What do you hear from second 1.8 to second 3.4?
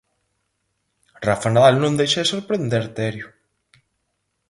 deixa de sorprender, Terio.